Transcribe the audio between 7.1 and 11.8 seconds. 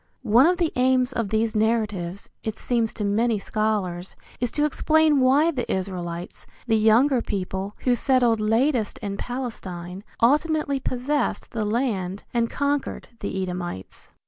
people, who settled latest in Palestine, ultimately possessed the